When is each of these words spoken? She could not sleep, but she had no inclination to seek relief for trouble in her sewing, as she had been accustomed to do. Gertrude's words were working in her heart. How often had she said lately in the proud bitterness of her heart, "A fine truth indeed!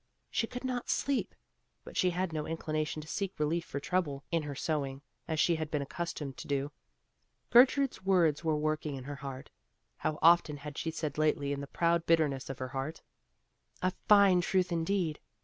She 0.31 0.47
could 0.47 0.63
not 0.63 0.89
sleep, 0.89 1.35
but 1.83 1.95
she 1.95 2.09
had 2.09 2.33
no 2.33 2.47
inclination 2.47 3.03
to 3.03 3.07
seek 3.07 3.37
relief 3.39 3.63
for 3.63 3.79
trouble 3.79 4.23
in 4.31 4.41
her 4.41 4.55
sewing, 4.55 5.03
as 5.27 5.39
she 5.39 5.57
had 5.57 5.69
been 5.69 5.83
accustomed 5.83 6.37
to 6.37 6.47
do. 6.47 6.71
Gertrude's 7.51 8.03
words 8.03 8.43
were 8.43 8.57
working 8.57 8.95
in 8.95 9.03
her 9.03 9.17
heart. 9.17 9.51
How 9.97 10.17
often 10.23 10.57
had 10.57 10.75
she 10.75 10.89
said 10.89 11.19
lately 11.19 11.53
in 11.53 11.61
the 11.61 11.67
proud 11.67 12.07
bitterness 12.07 12.49
of 12.49 12.57
her 12.57 12.69
heart, 12.69 13.03
"A 13.83 13.91
fine 14.07 14.41
truth 14.41 14.71
indeed! 14.71 15.19